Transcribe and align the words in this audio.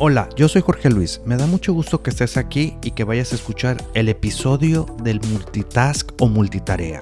Hola, 0.00 0.28
yo 0.34 0.48
soy 0.48 0.60
Jorge 0.60 0.90
Luis. 0.90 1.20
Me 1.24 1.36
da 1.36 1.46
mucho 1.46 1.72
gusto 1.72 2.02
que 2.02 2.10
estés 2.10 2.36
aquí 2.36 2.76
y 2.82 2.90
que 2.90 3.04
vayas 3.04 3.30
a 3.30 3.36
escuchar 3.36 3.76
el 3.94 4.08
episodio 4.08 4.86
del 5.04 5.20
multitask 5.20 6.10
o 6.20 6.26
multitarea. 6.26 7.00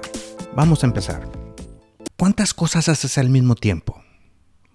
Vamos 0.55 0.83
a 0.83 0.87
empezar. 0.87 1.27
¿Cuántas 2.19 2.53
cosas 2.53 2.89
haces 2.89 3.17
al 3.17 3.29
mismo 3.29 3.55
tiempo? 3.55 4.03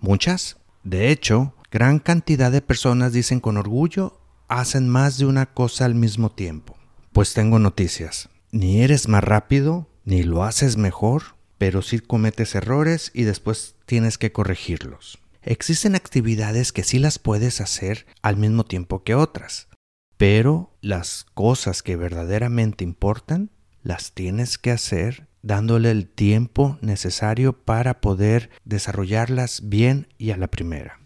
¿Muchas? 0.01 0.57
De 0.83 1.13
hecho, 1.13 1.55
gran 1.71 2.01
cantidad 2.01 2.51
de 2.51 2.61
personas 2.61 3.13
dicen 3.13 3.39
con 3.39 3.57
orgullo 3.57 4.21
hacen 4.49 4.89
más 4.89 5.19
de 5.19 5.27
una 5.27 5.47
cosa 5.47 5.85
al 5.85 5.95
mismo 5.95 6.29
tiempo. 6.29 6.77
Pues 7.13 7.35
tengo 7.35 7.61
noticias. 7.61 8.31
Ni 8.51 8.83
eres 8.83 9.07
más 9.07 9.23
rápido, 9.23 9.87
ni 10.05 10.25
lo 10.25 10.43
haces 10.43 10.77
mejor, 10.77 11.23
pero 11.57 11.83
sí 11.83 12.01
cometes 12.01 12.57
errores 12.57 13.13
y 13.15 13.23
después 13.23 13.77
tienes 13.87 14.19
que 14.19 14.33
corregirlos. 14.33 15.21
Existen 15.43 15.95
actividades 15.95 16.73
que 16.73 16.83
sí 16.83 16.99
las 16.99 17.19
puedes 17.19 17.61
hacer 17.61 18.07
al 18.23 18.37
mismo 18.37 18.65
tiempo 18.65 19.03
que 19.05 19.15
otras, 19.15 19.69
pero 20.17 20.77
las 20.81 21.27
cosas 21.35 21.83
que 21.83 21.97
verdaderamente 21.97 22.85
importan 22.85 23.51
las 23.83 24.13
tienes 24.13 24.59
que 24.59 24.73
hacer 24.73 25.29
dándole 25.43 25.91
el 25.91 26.09
tiempo 26.09 26.79
necesario 26.83 27.53
para 27.53 28.01
poder 28.01 28.51
desarrollarlas 28.65 29.69
bien 29.69 30.09
y 30.19 30.33
a 30.33 30.37
la 30.37 30.49
primera. 30.49 31.01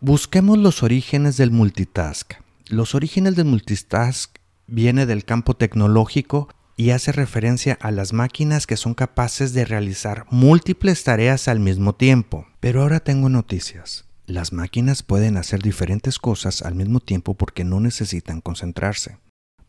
Busquemos 0.00 0.58
los 0.58 0.82
orígenes 0.82 1.36
del 1.36 1.50
multitask. 1.50 2.34
Los 2.68 2.94
orígenes 2.94 3.36
del 3.36 3.46
multitask 3.46 4.38
viene 4.66 5.06
del 5.06 5.24
campo 5.24 5.54
tecnológico 5.54 6.48
y 6.80 6.92
hace 6.92 7.12
referencia 7.12 7.76
a 7.82 7.90
las 7.90 8.14
máquinas 8.14 8.66
que 8.66 8.78
son 8.78 8.94
capaces 8.94 9.52
de 9.52 9.66
realizar 9.66 10.24
múltiples 10.30 11.04
tareas 11.04 11.46
al 11.46 11.60
mismo 11.60 11.94
tiempo. 11.94 12.46
Pero 12.58 12.80
ahora 12.80 13.00
tengo 13.00 13.28
noticias. 13.28 14.06
Las 14.24 14.54
máquinas 14.54 15.02
pueden 15.02 15.36
hacer 15.36 15.60
diferentes 15.60 16.18
cosas 16.18 16.62
al 16.62 16.74
mismo 16.74 17.00
tiempo 17.00 17.34
porque 17.34 17.64
no 17.64 17.80
necesitan 17.80 18.40
concentrarse, 18.40 19.18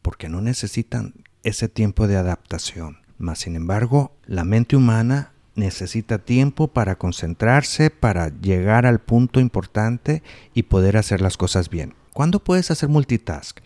porque 0.02 0.30
no 0.30 0.40
necesitan 0.40 1.26
ese 1.44 1.68
tiempo 1.68 2.08
de 2.08 2.16
adaptación. 2.16 3.00
Mas, 3.18 3.40
sin 3.40 3.58
embargo, 3.58 4.16
la 4.26 4.46
mente 4.46 4.78
humana 4.78 5.34
necesita 5.54 6.20
tiempo 6.20 6.70
para 6.70 6.98
concentrarse, 6.98 7.90
para 7.90 8.30
llegar 8.30 8.86
al 8.86 9.02
punto 9.02 9.42
importante 9.42 10.24
y 10.54 10.64
poder 10.64 10.96
hacer 10.96 11.20
las 11.20 11.36
cosas 11.36 11.70
bien. 11.70 11.94
¿Cuándo 12.14 12.42
puedes 12.42 12.72
hacer 12.72 12.88
multitask? 12.88 13.60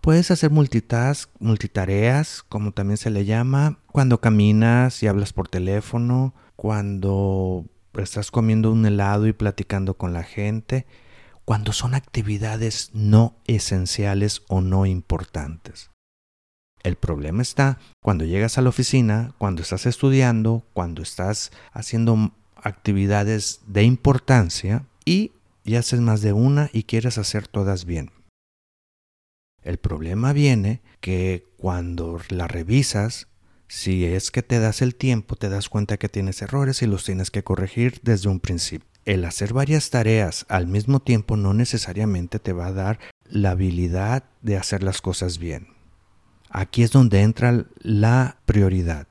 Puedes 0.00 0.30
hacer 0.30 0.50
multitask, 0.50 1.30
multitareas, 1.40 2.42
como 2.48 2.72
también 2.72 2.96
se 2.96 3.10
le 3.10 3.26
llama, 3.26 3.78
cuando 3.86 4.20
caminas 4.20 5.02
y 5.02 5.06
hablas 5.06 5.34
por 5.34 5.48
teléfono, 5.48 6.34
cuando 6.56 7.66
estás 7.98 8.30
comiendo 8.30 8.72
un 8.72 8.86
helado 8.86 9.26
y 9.26 9.34
platicando 9.34 9.94
con 9.94 10.14
la 10.14 10.22
gente, 10.22 10.86
cuando 11.44 11.74
son 11.74 11.94
actividades 11.94 12.90
no 12.94 13.36
esenciales 13.46 14.42
o 14.48 14.62
no 14.62 14.86
importantes. 14.86 15.90
El 16.82 16.96
problema 16.96 17.42
está 17.42 17.78
cuando 18.02 18.24
llegas 18.24 18.56
a 18.56 18.62
la 18.62 18.70
oficina, 18.70 19.34
cuando 19.36 19.60
estás 19.60 19.84
estudiando, 19.84 20.64
cuando 20.72 21.02
estás 21.02 21.52
haciendo 21.72 22.32
actividades 22.56 23.60
de 23.66 23.82
importancia 23.82 24.86
y 25.04 25.32
ya 25.64 25.80
haces 25.80 26.00
más 26.00 26.22
de 26.22 26.32
una 26.32 26.70
y 26.72 26.84
quieres 26.84 27.18
hacer 27.18 27.48
todas 27.48 27.84
bien. 27.84 28.12
El 29.62 29.78
problema 29.78 30.32
viene 30.32 30.80
que 31.00 31.46
cuando 31.56 32.20
la 32.30 32.48
revisas, 32.48 33.28
si 33.68 34.04
es 34.04 34.30
que 34.30 34.42
te 34.42 34.58
das 34.58 34.82
el 34.82 34.94
tiempo, 34.94 35.36
te 35.36 35.48
das 35.48 35.68
cuenta 35.68 35.96
que 35.96 36.08
tienes 36.08 36.42
errores 36.42 36.82
y 36.82 36.86
los 36.86 37.04
tienes 37.04 37.30
que 37.30 37.44
corregir 37.44 38.00
desde 38.02 38.28
un 38.28 38.40
principio. 38.40 38.88
El 39.04 39.24
hacer 39.24 39.52
varias 39.52 39.90
tareas 39.90 40.44
al 40.48 40.66
mismo 40.66 41.00
tiempo 41.00 41.36
no 41.36 41.54
necesariamente 41.54 42.38
te 42.38 42.52
va 42.52 42.66
a 42.66 42.72
dar 42.72 42.98
la 43.24 43.52
habilidad 43.52 44.24
de 44.42 44.56
hacer 44.56 44.82
las 44.82 45.00
cosas 45.00 45.38
bien. 45.38 45.68
Aquí 46.50 46.82
es 46.82 46.90
donde 46.90 47.22
entra 47.22 47.66
la 47.78 48.38
prioridad. 48.44 49.06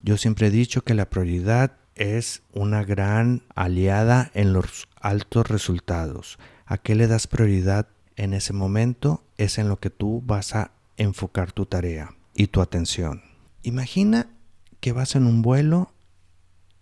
Yo 0.00 0.16
siempre 0.16 0.46
he 0.46 0.50
dicho 0.50 0.82
que 0.82 0.94
la 0.94 1.10
prioridad 1.10 1.76
es 1.94 2.42
una 2.52 2.84
gran 2.84 3.42
aliada 3.54 4.30
en 4.34 4.52
los 4.52 4.88
altos 5.00 5.48
resultados. 5.48 6.38
¿A 6.64 6.78
qué 6.78 6.94
le 6.94 7.08
das 7.08 7.26
prioridad 7.26 7.88
en 8.18 8.34
ese 8.34 8.52
momento 8.52 9.22
es 9.38 9.58
en 9.58 9.68
lo 9.68 9.78
que 9.78 9.90
tú 9.90 10.22
vas 10.26 10.54
a 10.54 10.72
enfocar 10.96 11.52
tu 11.52 11.64
tarea 11.64 12.14
y 12.34 12.48
tu 12.48 12.60
atención. 12.60 13.22
Imagina 13.62 14.28
que 14.80 14.92
vas 14.92 15.14
en 15.14 15.24
un 15.24 15.40
vuelo 15.40 15.92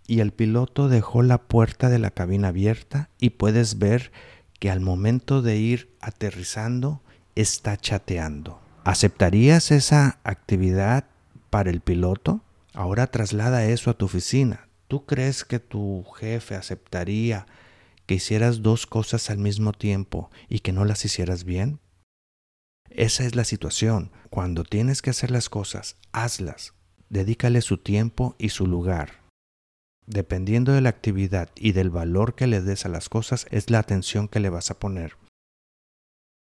y 0.06 0.20
el 0.20 0.32
piloto 0.32 0.88
dejó 0.88 1.22
la 1.22 1.38
puerta 1.38 1.90
de 1.90 1.98
la 1.98 2.10
cabina 2.10 2.48
abierta 2.48 3.10
y 3.20 3.30
puedes 3.30 3.78
ver 3.78 4.12
que 4.58 4.70
al 4.70 4.80
momento 4.80 5.42
de 5.42 5.58
ir 5.58 5.94
aterrizando 6.00 7.02
está 7.34 7.76
chateando. 7.76 8.60
¿Aceptarías 8.84 9.70
esa 9.70 10.18
actividad 10.24 11.04
para 11.50 11.70
el 11.70 11.80
piloto? 11.80 12.40
Ahora 12.72 13.08
traslada 13.08 13.66
eso 13.66 13.90
a 13.90 13.94
tu 13.94 14.06
oficina. 14.06 14.68
¿Tú 14.88 15.04
crees 15.04 15.44
que 15.44 15.58
tu 15.58 16.04
jefe 16.18 16.54
aceptaría 16.54 17.46
que 18.06 18.14
hicieras 18.14 18.62
dos 18.62 18.86
cosas 18.86 19.30
al 19.30 19.38
mismo 19.38 19.72
tiempo 19.72 20.30
y 20.48 20.60
que 20.60 20.72
no 20.72 20.84
las 20.84 21.04
hicieras 21.04 21.44
bien? 21.44 21.80
Esa 22.88 23.24
es 23.24 23.34
la 23.34 23.44
situación. 23.44 24.12
Cuando 24.30 24.64
tienes 24.64 25.02
que 25.02 25.10
hacer 25.10 25.30
las 25.30 25.48
cosas, 25.48 25.96
hazlas. 26.12 26.72
Dedícale 27.08 27.60
su 27.60 27.78
tiempo 27.78 28.34
y 28.38 28.48
su 28.50 28.66
lugar. 28.66 29.20
Dependiendo 30.06 30.72
de 30.72 30.80
la 30.80 30.88
actividad 30.88 31.50
y 31.56 31.72
del 31.72 31.90
valor 31.90 32.34
que 32.34 32.46
le 32.46 32.62
des 32.62 32.86
a 32.86 32.88
las 32.88 33.08
cosas, 33.08 33.46
es 33.50 33.70
la 33.70 33.80
atención 33.80 34.28
que 34.28 34.40
le 34.40 34.50
vas 34.50 34.70
a 34.70 34.78
poner. 34.78 35.16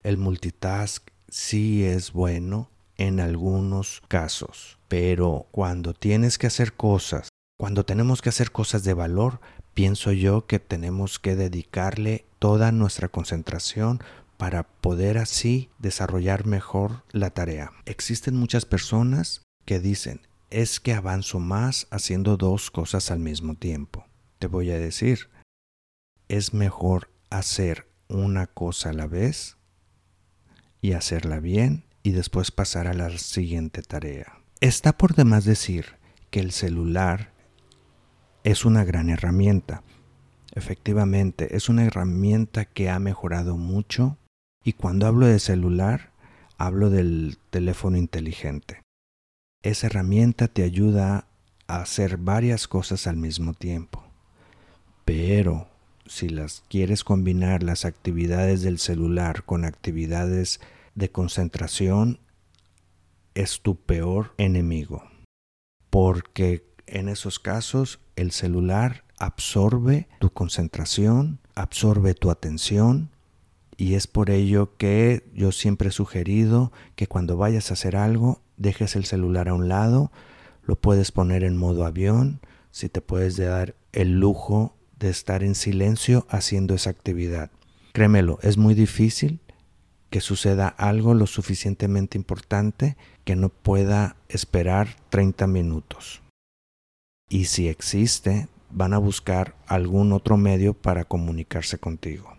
El 0.03 0.19
multitask 0.19 1.09
sí 1.29 1.85
es 1.85 2.13
bueno 2.13 2.71
en 2.97 3.21
algunos 3.21 4.03
casos, 4.09 4.79
pero 4.89 5.49
cuando 5.51 5.95
tienes 5.95 6.37
que 6.37 6.47
hacer 6.47 6.75
cosas, 6.75 7.29
cuando 7.59 7.85
tenemos 7.85 8.21
que 8.21 8.29
hacer 8.29 8.51
cosas 8.51 8.85
de 8.85 8.95
valor, 8.95 9.41
pienso 9.75 10.13
yo 10.13 10.47
que 10.47 10.59
tenemos 10.61 11.19
que 11.19 11.37
dedicarle 11.37 12.25
toda 12.39 12.73
nuestra 12.73 13.09
concentración 13.09 14.01
para 14.37 14.65
poder 14.65 15.19
así 15.19 15.71
desarrollar 15.79 16.47
mejor 16.47 17.03
la 17.11 17.31
tarea. 17.31 17.73
Existen 17.85 18.37
muchas 18.37 18.65
personas 18.65 19.43
que 19.65 19.81
dicen, 19.81 20.21
es 20.51 20.81
que 20.81 20.95
avanzo 20.95 21.41
más 21.41 21.87
haciendo 21.91 22.37
dos 22.37 22.71
cosas 22.71 23.11
al 23.11 23.19
mismo 23.19 23.55
tiempo. 23.55 24.07
Te 24.39 24.47
voy 24.47 24.71
a 24.71 24.79
decir, 24.79 25.29
es 26.29 26.55
mejor 26.55 27.11
hacer 27.31 27.89
una 28.09 28.47
cosa 28.47 28.91
a 28.91 28.93
la 28.93 29.07
vez 29.07 29.57
y 30.81 30.93
hacerla 30.93 31.41
bien 31.41 31.85
y 32.03 32.11
después 32.13 32.51
pasar 32.51 32.87
a 32.87 32.95
la 32.95 33.17
siguiente 33.19 33.83
tarea. 33.83 34.41
Está 34.61 34.97
por 34.97 35.15
demás 35.15 35.45
decir 35.45 35.97
que 36.31 36.41
el 36.41 36.53
celular 36.53 37.34
es 38.45 38.65
una 38.65 38.85
gran 38.85 39.11
herramienta. 39.11 39.83
Efectivamente, 40.55 41.57
es 41.57 41.69
una 41.69 41.85
herramienta 41.85 42.67
que 42.67 42.91
ha 42.91 42.99
mejorado 43.01 43.57
mucho 43.57 44.19
y 44.63 44.75
cuando 44.75 45.07
hablo 45.07 45.27
de 45.27 45.41
celular, 45.41 46.11
hablo 46.59 46.91
del 46.91 47.39
teléfono 47.51 47.97
inteligente. 47.97 48.83
Esa 49.63 49.89
herramienta 49.89 50.47
te 50.47 50.63
ayuda 50.63 51.27
a 51.67 51.81
hacer 51.81 52.19
varias 52.19 52.69
cosas 52.69 53.07
al 53.07 53.17
mismo 53.17 53.55
tiempo. 53.55 54.05
Pero 55.07 55.67
si 56.07 56.29
las 56.29 56.63
quieres 56.69 57.03
combinar 57.03 57.63
las 57.63 57.87
actividades 57.87 58.63
del 58.63 58.79
celular 58.79 59.45
con 59.45 59.65
actividades 59.65 60.61
de 60.95 61.11
concentración, 61.11 62.21
es 63.35 63.63
tu 63.63 63.77
peor 63.77 64.35
enemigo. 64.37 65.03
Porque 65.89 66.74
en 66.87 67.09
esos 67.09 67.39
casos 67.39 68.01
el 68.17 68.31
celular 68.31 69.05
absorbe 69.19 70.09
tu 70.19 70.31
concentración, 70.31 71.39
absorbe 71.55 72.15
tu 72.15 72.31
atención 72.31 73.11
y 73.77 73.95
es 73.95 74.07
por 74.07 74.31
ello 74.31 74.77
que 74.77 75.29
yo 75.35 75.53
siempre 75.53 75.89
he 75.89 75.93
sugerido 75.93 76.73
que 76.95 77.07
cuando 77.07 77.37
vayas 77.37 77.71
a 77.71 77.75
hacer 77.75 77.97
algo 77.97 78.41
dejes 78.57 78.97
el 78.97 79.05
celular 79.05 79.49
a 79.49 79.55
un 79.55 79.69
lado, 79.69 80.13
lo 80.63 80.77
puedes 80.77 81.11
poner 81.11 81.43
en 81.45 81.57
modo 81.57 81.85
avión, 81.85 82.41
si 82.71 82.89
te 82.89 83.01
puedes 83.01 83.37
dar 83.37 83.75
el 83.93 84.19
lujo 84.21 84.77
de 84.99 85.11
estar 85.11 85.43
en 85.43 85.55
silencio 85.55 86.27
haciendo 86.29 86.75
esa 86.75 86.91
actividad. 86.91 87.51
Créemelo, 87.93 88.39
es 88.43 88.57
muy 88.57 88.75
difícil 88.75 89.41
que 90.11 90.21
suceda 90.21 90.69
algo 90.69 91.15
lo 91.15 91.27
suficientemente 91.27 92.17
importante 92.17 92.97
que 93.25 93.35
no 93.35 93.49
pueda 93.49 94.17
esperar 94.29 94.97
30 95.11 95.47
minutos 95.49 96.24
y 97.29 97.47
si 97.47 97.69
existe, 97.69 98.49
van 98.71 98.93
a 98.93 98.99
buscar 98.99 99.55
algún 99.67 100.13
otro 100.13 100.37
medio 100.37 100.75
para 100.75 101.05
comunicarse 101.05 101.79
contigo. 101.79 102.37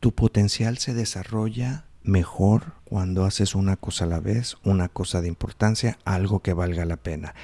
Tu 0.00 0.12
potencial 0.12 0.78
se 0.78 0.94
desarrolla 0.94 1.86
mejor 2.02 2.74
cuando 2.84 3.24
haces 3.24 3.54
una 3.54 3.76
cosa 3.76 4.04
a 4.04 4.08
la 4.08 4.20
vez, 4.20 4.56
una 4.64 4.88
cosa 4.88 5.20
de 5.20 5.28
importancia, 5.28 5.98
algo 6.04 6.40
que 6.40 6.52
valga 6.52 6.84
la 6.84 6.96
pena. 6.96 7.34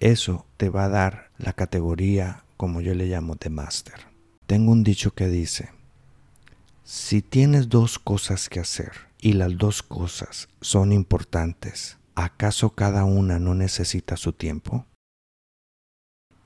Eso 0.00 0.44
te 0.56 0.68
va 0.68 0.84
a 0.84 0.90
dar 0.90 1.30
la 1.38 1.54
categoría, 1.54 2.44
como 2.56 2.80
yo 2.80 2.94
le 2.94 3.06
llamo, 3.06 3.36
de 3.36 3.48
máster. 3.48 3.94
Tengo 4.46 4.72
un 4.72 4.84
dicho 4.84 5.14
que 5.14 5.28
dice, 5.28 5.70
si 6.84 7.22
tienes 7.22 7.70
dos 7.70 7.98
cosas 7.98 8.50
que 8.50 8.60
hacer 8.60 8.92
y 9.18 9.32
las 9.32 9.56
dos 9.56 9.82
cosas 9.82 10.48
son 10.60 10.92
importantes, 10.92 11.96
¿acaso 12.14 12.70
cada 12.70 13.04
una 13.04 13.38
no 13.38 13.54
necesita 13.54 14.16
su 14.16 14.32
tiempo? 14.32 14.86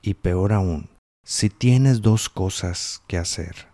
Y 0.01 0.15
peor 0.15 0.53
aún, 0.53 0.89
si 1.25 1.49
tienes 1.49 2.01
dos 2.01 2.29
cosas 2.29 3.03
que 3.07 3.17
hacer 3.17 3.67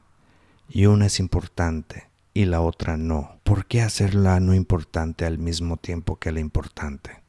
y 0.68 0.88
una 0.88 1.06
es 1.06 1.20
importante 1.20 2.10
y 2.34 2.46
la 2.46 2.62
otra 2.62 2.98
no, 2.98 3.40
¿por 3.44 3.66
qué 3.66 3.82
hacerla 3.82 4.40
no 4.40 4.54
importante 4.54 5.26
al 5.26 5.38
mismo 5.38 5.78
tiempo 5.78 6.18
que 6.18 6.32
la 6.32 6.40
importante? 6.40 7.24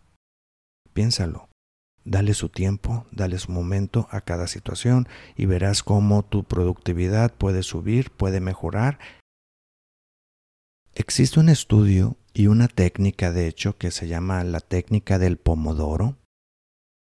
Piénsalo. 0.92 1.48
Dale 2.04 2.34
su 2.34 2.48
tiempo, 2.48 3.04
dale 3.10 3.36
su 3.38 3.50
momento 3.50 4.06
a 4.12 4.20
cada 4.20 4.46
situación 4.46 5.08
y 5.36 5.46
verás 5.46 5.82
cómo 5.82 6.24
tu 6.24 6.44
productividad 6.44 7.34
puede 7.34 7.64
subir, 7.64 8.10
puede 8.12 8.40
mejorar. 8.40 9.00
Existe 10.98 11.40
un 11.40 11.50
estudio 11.50 12.16
y 12.32 12.46
una 12.46 12.68
técnica, 12.68 13.30
de 13.30 13.48
hecho, 13.48 13.76
que 13.76 13.90
se 13.90 14.08
llama 14.08 14.42
la 14.44 14.60
técnica 14.60 15.18
del 15.18 15.36
pomodoro, 15.36 16.16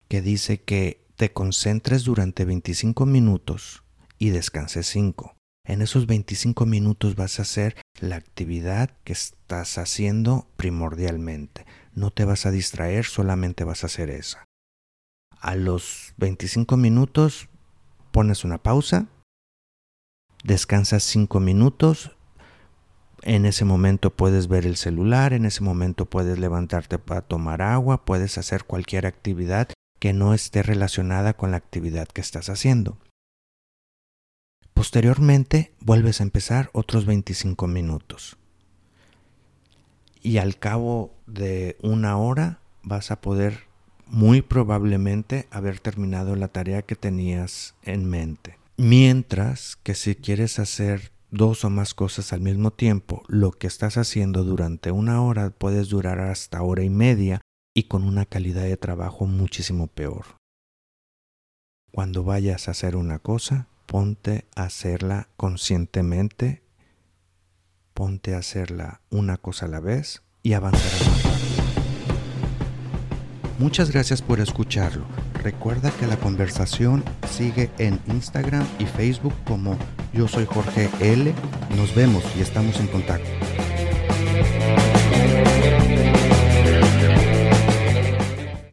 que 0.08 0.24
dice 0.24 0.64
que 0.64 1.06
te 1.16 1.32
concentres 1.32 2.04
durante 2.04 2.44
25 2.44 3.06
minutos 3.06 3.84
y 4.18 4.30
descanses 4.32 4.88
5. 4.88 5.36
En 5.64 5.84
esos 5.84 6.08
25 6.08 6.66
minutos 6.66 7.16
vas 7.16 7.38
a 7.38 7.44
hacer 7.44 7.76
la 8.02 8.16
actividad 8.16 8.98
que 9.04 9.14
estás 9.14 9.78
haciendo 9.78 10.48
primordialmente. 10.58 11.68
No 11.94 12.10
te 12.10 12.26
vas 12.26 12.48
a 12.48 12.52
distraer, 12.52 13.06
solamente 13.06 13.64
vas 13.64 13.84
a 13.84 13.88
hacer 13.88 14.10
esa. 14.10 14.44
A 15.40 15.54
los 15.54 16.16
25 16.18 16.78
minutos 16.78 17.48
pones 18.12 18.44
una 18.44 18.58
pausa, 18.58 19.08
descansas 20.44 21.04
5 21.04 21.40
minutos, 21.40 22.17
en 23.28 23.46
ese 23.46 23.66
momento 23.66 24.16
puedes 24.16 24.48
ver 24.48 24.66
el 24.66 24.78
celular, 24.78 25.34
en 25.34 25.44
ese 25.44 25.62
momento 25.62 26.06
puedes 26.06 26.40
levantarte 26.40 26.98
para 26.98 27.22
tomar 27.22 27.62
agua, 27.62 28.06
puedes 28.06 28.38
hacer 28.38 28.64
cualquier 28.64 29.06
actividad 29.06 29.68
que 30.00 30.14
no 30.14 30.34
esté 30.34 30.64
relacionada 30.64 31.34
con 31.34 31.52
la 31.52 31.58
actividad 31.58 32.08
que 32.08 32.22
estás 32.22 32.48
haciendo. 32.48 32.98
Posteriormente 34.74 35.74
vuelves 35.82 36.22
a 36.22 36.24
empezar 36.24 36.70
otros 36.72 37.06
25 37.06 37.68
minutos. 37.68 38.38
Y 40.24 40.38
al 40.38 40.58
cabo 40.58 41.14
de 41.26 41.76
una 41.82 42.18
hora 42.18 42.62
vas 42.82 43.12
a 43.12 43.20
poder 43.20 43.64
muy 44.06 44.42
probablemente 44.42 45.48
haber 45.52 45.82
terminado 45.82 46.38
la 46.38 46.48
tarea 46.48 46.82
que 46.82 46.96
tenías 46.96 47.76
en 47.84 48.06
mente. 48.06 48.58
Mientras 48.78 49.76
que 49.76 49.96
si 49.96 50.16
quieres 50.16 50.60
hacer 50.60 51.12
dos 51.30 51.66
o 51.66 51.70
más 51.70 51.94
cosas 51.94 52.34
al 52.34 52.42
mismo 52.42 52.72
tiempo, 52.72 53.24
lo 53.28 53.52
que 53.52 53.68
estás 53.68 53.98
haciendo 53.98 54.44
durante 54.44 54.92
una 54.92 55.22
hora 55.22 55.50
puedes 55.50 55.90
durar 55.90 56.20
hasta 56.20 56.62
hora 56.62 56.84
y 56.84 56.90
media 56.90 57.42
y 57.74 57.84
con 57.84 58.04
una 58.04 58.26
calidad 58.26 58.64
de 58.64 58.78
trabajo 58.78 59.26
muchísimo 59.26 59.88
peor. 59.88 60.26
Cuando 61.92 62.24
vayas 62.24 62.68
a 62.68 62.72
hacer 62.72 62.96
una 62.96 63.20
cosa, 63.20 63.68
ponte 63.86 64.46
a 64.56 64.64
hacerla 64.64 65.30
conscientemente, 65.38 66.64
ponte 67.94 68.36
a 68.36 68.40
hacerla 68.40 69.02
una 69.10 69.38
cosa 69.38 69.66
a 69.66 69.70
la 69.70 69.80
vez 69.80 70.22
y 70.44 70.54
avanzarás 70.54 71.08
más. 71.08 71.38
Muchas 73.60 73.92
gracias 73.92 74.22
por 74.22 74.40
escucharlo. 74.40 75.06
Recuerda 75.42 75.90
que 75.92 76.06
la 76.06 76.18
conversación 76.18 77.04
sigue 77.28 77.72
en 77.80 78.00
Instagram 78.08 78.68
y 78.78 78.86
Facebook 78.86 79.34
como 79.46 79.78
yo 80.18 80.28
soy 80.28 80.46
Jorge 80.46 80.90
L. 81.00 81.32
Nos 81.76 81.94
vemos 81.94 82.24
y 82.36 82.42
estamos 82.42 82.80
en 82.80 82.88
contacto. 82.88 83.30